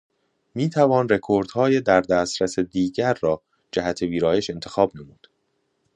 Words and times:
می 0.55 0.69
توان 0.69 1.09
رکوردهای 1.09 1.81
در 1.81 2.01
دسترس 2.01 2.59
دیگر 2.59 3.17
را 3.21 3.41
جهت 3.71 4.01
ویرایش 4.01 4.49
انتخاب 4.49 4.91
نمود. 4.95 5.27